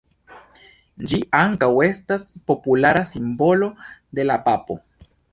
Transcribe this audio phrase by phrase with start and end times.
[1.09, 3.69] Ĝi ankaŭ estas populara simbolo
[4.21, 4.79] de la papo.